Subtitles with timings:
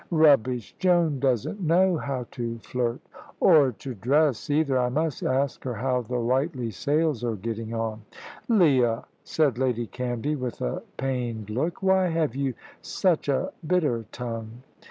[0.09, 0.73] "Rubbish!
[0.79, 3.01] Joan doesn't know how to flirt."
[3.39, 4.79] "Or to dress either.
[4.79, 8.01] I must ask her how the Whiteley sales are getting on."
[8.47, 11.83] "Leah!" said Lady Canvey, with a pained look.
[11.83, 14.63] "Why have you such a bitter tongue?"